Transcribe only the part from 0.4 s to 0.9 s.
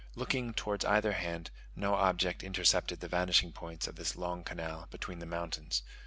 towards